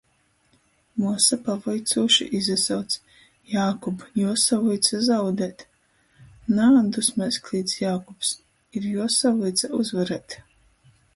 [1.01, 2.95] Muosa pavuicūši izasauc:
[3.51, 5.61] "Jākub, juosavuica zaudēt!"
[6.61, 8.31] "Nā!" dusmēs klīdz Jākubs.
[8.81, 10.39] Ir juosavuica uzvarēt!